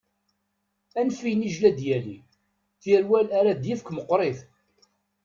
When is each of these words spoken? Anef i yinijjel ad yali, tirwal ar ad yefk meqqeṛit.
Anef 0.99 1.19
i 1.23 1.27
yinijjel 1.31 1.65
ad 1.69 1.79
yali, 1.87 2.17
tirwal 2.81 3.27
ar 3.37 3.45
ad 3.51 3.61
yefk 3.67 3.87
meqqeṛit. 3.91 4.39